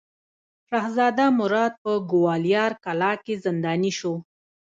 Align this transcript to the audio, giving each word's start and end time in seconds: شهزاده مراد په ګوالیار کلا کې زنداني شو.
شهزاده 0.69 1.25
مراد 1.39 1.73
په 1.83 1.91
ګوالیار 2.11 2.71
کلا 2.83 3.11
کې 3.23 3.33
زنداني 3.43 3.91
شو. 3.99 4.13